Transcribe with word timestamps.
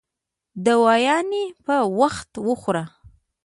دوايانې 0.65 1.43
په 1.65 1.75
وخت 1.99 2.31
خوره 2.61 2.85